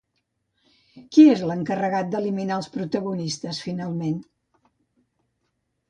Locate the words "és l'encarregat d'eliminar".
1.33-2.57